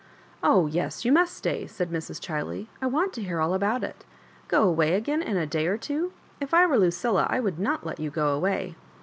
[0.43, 2.19] "Oh, yes, you must stey," said Mrs.
[2.19, 4.03] Chiley;•* I want to bear all about it
[4.47, 6.11] Go away again in a day or two?
[6.39, 8.73] If I were Lucilla, I would not let you go away.